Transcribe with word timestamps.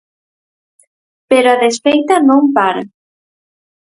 Pero 1.29 1.47
a 1.51 1.59
desfeita 1.63 2.15
non 2.29 2.43
para. 2.55 2.81